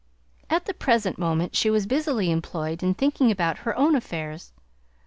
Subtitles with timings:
[0.49, 4.51] At the present moment she was busily employed in thinking about her own affairs.